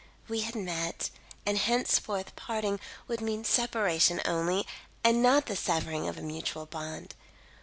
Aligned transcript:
We 0.27 0.39
had 0.41 0.55
met, 0.55 1.11
and 1.45 1.59
henceforth, 1.59 2.35
parting 2.35 2.79
would 3.07 3.21
mean 3.21 3.45
separation 3.45 4.19
only, 4.25 4.65
and 5.03 5.21
not 5.21 5.45
the 5.45 5.55
severing 5.55 6.07
of 6.07 6.17
a 6.17 6.23
mutual 6.23 6.65
bond. 6.65 7.13